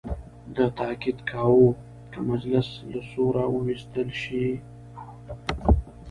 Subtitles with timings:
[0.55, 1.71] ده تاکید کاوه
[2.11, 4.47] که مجلس له سوره وویستل شي.